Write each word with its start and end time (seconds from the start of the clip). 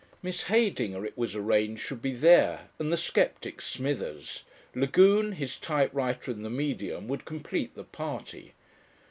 Miss 0.23 0.45
Heydinger 0.45 1.05
it 1.05 1.15
was 1.15 1.35
arranged 1.35 1.83
should 1.83 2.01
be 2.01 2.13
there, 2.13 2.69
and 2.79 2.91
the 2.91 2.97
sceptic 2.97 3.61
Smithers, 3.61 4.41
Lagune, 4.73 5.33
his 5.33 5.57
typewriter 5.59 6.31
and 6.31 6.43
the 6.43 6.49
medium 6.49 7.07
would 7.07 7.23
complete 7.23 7.75
the 7.75 7.83
party. 7.83 8.53